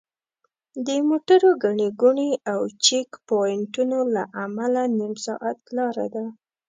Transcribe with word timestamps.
د 0.85 0.87
موټرو 1.09 1.49
ګڼې 1.63 1.87
ګوڼې 2.01 2.31
او 2.51 2.59
چیک 2.85 3.09
پواینټونو 3.27 3.97
له 4.15 4.23
امله 4.43 4.81
نیم 4.97 5.13
ساعت 5.25 5.59
لاره 5.77 6.07
ده. 6.15 6.25